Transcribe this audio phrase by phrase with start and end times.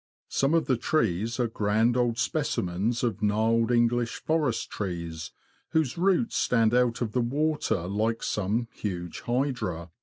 [0.29, 5.29] Some of the trees are grand old specimens of gnarled English forest trees,
[5.73, 9.91] whose roots stand out of the water like some huge Hydra.